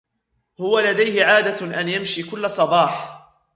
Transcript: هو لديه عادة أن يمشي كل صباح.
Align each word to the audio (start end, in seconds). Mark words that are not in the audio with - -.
هو 0.61 0.79
لديه 0.79 1.25
عادة 1.25 1.81
أن 1.81 1.89
يمشي 1.89 2.23
كل 2.31 2.49
صباح. 2.51 3.23